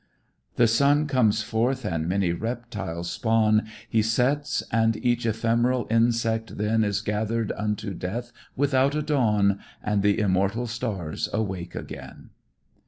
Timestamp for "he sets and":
3.87-4.97